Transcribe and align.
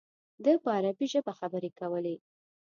ده 0.43 0.51
په 0.63 0.69
عربي 0.77 1.05
ژبه 1.13 1.33
خبرې 1.39 1.69
کولې. 1.79 2.15